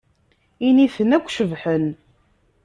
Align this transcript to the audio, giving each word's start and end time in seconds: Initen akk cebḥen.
Initen 0.67 1.09
akk 1.17 1.27
cebḥen. 1.35 1.85